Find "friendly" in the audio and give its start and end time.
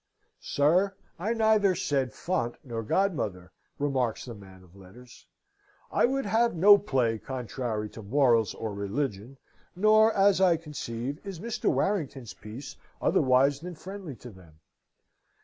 13.75-14.15